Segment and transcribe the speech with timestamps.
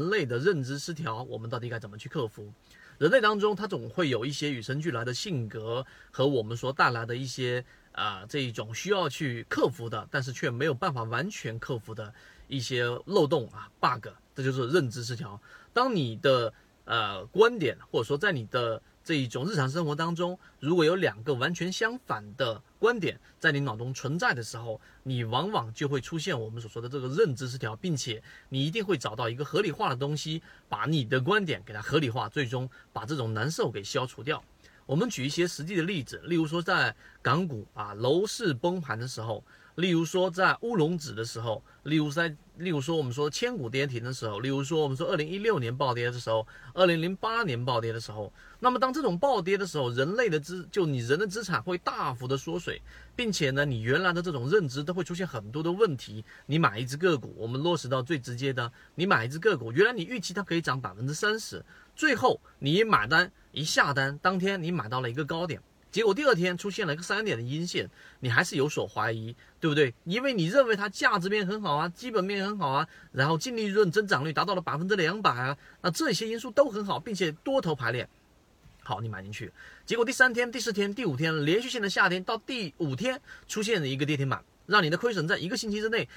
[0.00, 2.50] 人类的认知失调，我们到底该怎么去克服？
[2.96, 12.12] 人类当中，它总会有一些与生俱来的性格和我们所带来的一些啊这一种需要去克服的，但是却没有办法完全克服的
[12.48, 15.38] 一些漏洞啊 bug，这就是认知失调。
[15.74, 16.50] 当你的
[16.86, 34.42] 呃观点或者说在你的这一种日常生活当中，如果有两个完全相反的观点在你脑中存在的时候，你往往就会出现我们所说的这个认知失调，并且你一定会找到一个合理化的东西，把你的观点给它合理化，最终把这种难受给消除掉。
[34.86, 39.44] 我们举一些实际的例子，例如说在港股啊楼市崩盘的时候。
[39.76, 52.82] 例如说，在乌龙指的时候，例如在，例如说我们说千股跌停的时候，例如说我们说二零一六年暴跌的时候，二零零八年暴跌的时候，那么当这种暴跌的时候，人类的资就你人的资产会大幅的缩水，
[53.16, 56.24] 并且呢，你原来的这种认知都会出现很多的问题。
[56.46, 65.62] 你买一只个股，我们落实到最直接的，你买一只个股，原来你预期它可以涨百分之三十，最后你一买单一下单，当天你买到了一个高点。
[65.90, 69.92] 结果第二天出现了一个三点的阴线，你还是有所怀疑，对不对？
[70.04, 78.08] 因为你认为它价值面很好啊，基本面很好啊，然后净利润增长率达到了百分之两百啊，那这些因素都很好，并且多头排列，
[78.84, 79.52] 好，你买进去。
[79.84, 86.08] 结果第三天、第四天、第五天连续性的下跌，到第五天出现了一个跌停板，让你的亏损在一个星期之内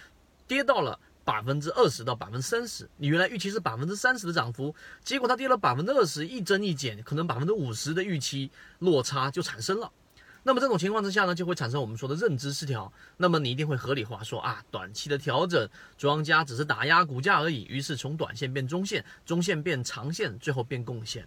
[0.48, 1.00] 跌到了。
[1.26, 9.92] 百分之二十到百分之三十，你原来预期是百分之三十的涨幅，结果它跌了百分之二十，一增一减，可能百分之五十的预期落差就产生了。
[10.46, 12.92] 那么这种情况之下呢，就会产生我们说的认知失调。
[13.16, 17.64] 那么你一定会合理化说啊，短期的调整，庄家只是打压股价而已。
[17.70, 21.26] 于是从短线变中线，中线变长线，最后变贡献。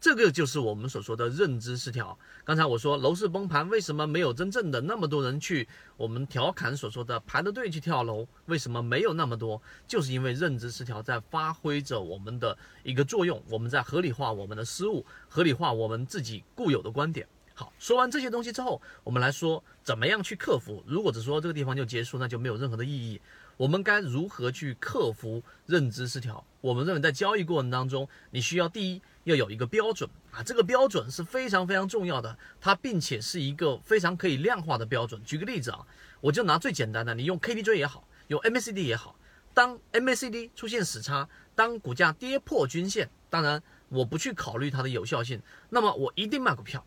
[0.00, 2.16] 这个就是我们所说的认知失调。
[2.44, 5.68] 刚才我说楼市崩盘，为什么没有真正的那么多人去？
[5.96, 9.60] 我们调侃所说的排着队去跳楼，为什么没有那么多？
[9.88, 17.26] 就是因为认知失调在发挥着我们的一个作用，我们在合理化我们的失误，合理化我们自己固有的观点。
[17.54, 20.80] 好，说完这些东西之后，我们来说怎么样去克服。
[20.86, 23.20] 如果只说这个地方就结束，那就没有任何的意义。
[23.58, 26.44] 我们该如何去克服认知失调？
[26.60, 35.20] 我们认为在交易过程当中，你需要第一要有一个标准啊，这个标准是非常非常重要的，它并且是一个非常可以量化的标准。
[35.24, 35.84] 举个例子啊，
[36.20, 39.16] 我就拿最简单的，你用 KDJ 也好，用 MACD 也好，
[39.52, 46.86] 当 MACD 出现死叉，当股价跌破均线，当然我不去考虑它的有效性，那么我一定卖股票。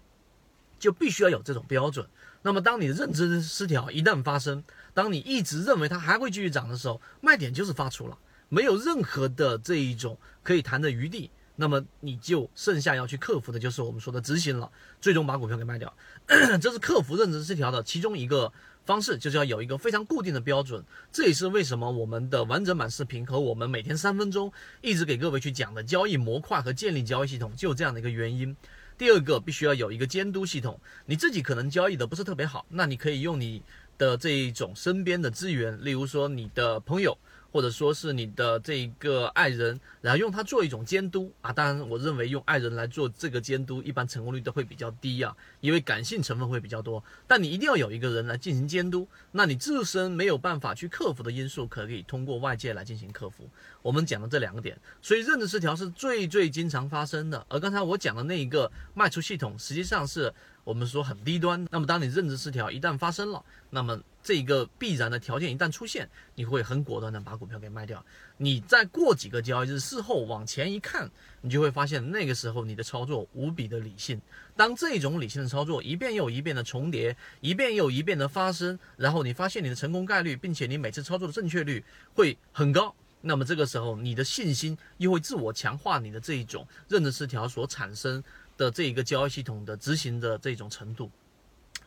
[0.82, 2.06] 就必须要有这种标准。
[2.42, 4.64] 那么，当你的认知失调一旦发生，
[4.96, 8.18] 当你一直认为它还会继续涨的时候，卖点就是发出了，
[8.50, 11.30] 没有任何的这一种可以谈的余地。
[11.58, 15.94] 那么，你就剩下要去克服的就是我们说的执行了，最终把股票给卖掉。
[16.60, 18.52] 这是克服认知失调的其中一个
[18.84, 20.84] 方式，就是要有一个非常固定的标准。
[21.12, 28.56] 这也是为什么我们的完整版视频和我们每天三分钟一直给各位去讲的交易模块和建立交易系统，就有这样的一个原因。
[29.02, 33.64] 第二个必须要有一个监督系统，你自己可能交易的不是特别好，那你可以用你
[33.98, 37.18] 的这一种身边的资源，例如说你的朋友。
[37.52, 41.52] 或者说是你的这一个爱人，然后用它做一种监督啊。
[41.52, 47.04] 当然，我认为用爱人来做这个监督，一般成功率都会比较低啊，因为感性成分会比较多。
[47.28, 53.50] 但你一定要有一个人来进行监督，那你自身没有办法去克服的因素，可以通过外界来进行克服。
[53.82, 57.46] 我们讲的这两个点，所以认知失调是最最经常发生的。
[57.50, 60.34] 而刚才我讲的那一个卖出系统，实际上是。
[60.64, 68.06] 我们说很低端，那么当你认知失调一旦发生了，那么这个必然的条件一旦出现，你会很果断的把股票给卖掉。
[68.38, 71.10] 你再过几个交易日，事后往前一看，
[71.42, 74.22] 你就会发现那个时候你的操作无比的理性。
[74.56, 81.84] 当这种理性的操作一遍又一遍的重叠，一遍又一遍的发生，然后你发现你的成功概率，并且你每次操作的正确率
[82.14, 88.24] 会很高，那么这个时候你的信心又会自我强化，你的这一种认知失调所产生。
[88.58, 91.10] 的这一个交易系统的执行的这种程度，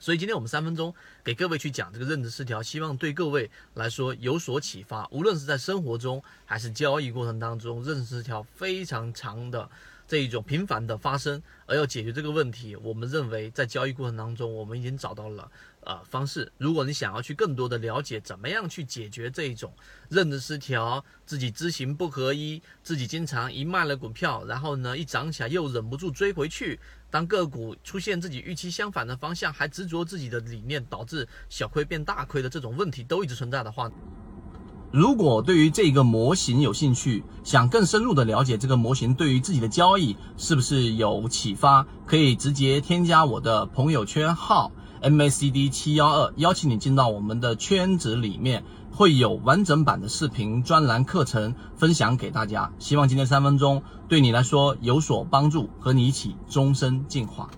[0.04, 0.94] 所以今天我们三分钟
[1.24, 5.08] 给各位去讲这个认知失调，希望对各位来说有所启发。
[5.10, 9.66] 无论是在生活中还是交易过程当中，认知失调非常长的
[10.06, 15.50] 这一种频繁的发生，而要解决这个问题，我们认为在交易过程当中，我们已经找到了。
[15.86, 19.72] 呃，方式，如果你想要去更多的了解怎么样去解决这一种
[20.08, 33.90] 认知失调，自己知行不合一，自己经常一卖了股票，然后呢一涨起来又忍不住追回去，当个股出现自己预期相反的方向，还执着自己的理念，导致小亏变大亏的这种问题都一直存在的话，
[34.90, 44.72] 如果对于这个模型有兴趣，想更深入的了解这个模型对于自己的交易是不是有启发，可以直接添加我的朋友圈号。
[45.02, 48.64] MACD 七幺二，邀请你进到我们的圈子里面。
[48.96, 52.70] 会有完整版的视频专栏课程分享给大家。
[52.78, 57.50] 希望今天三分钟对你来说有所帮助，和你一起终身进化。